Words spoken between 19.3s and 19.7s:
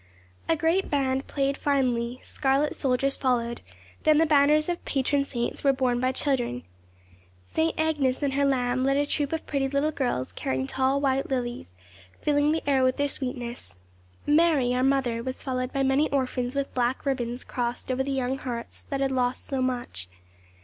so